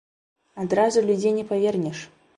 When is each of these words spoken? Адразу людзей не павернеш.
Адразу 0.63 1.05
людзей 1.09 1.37
не 1.39 1.45
павернеш. 1.53 2.05